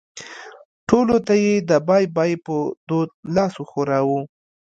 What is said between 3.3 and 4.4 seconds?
لاس وښوراوه.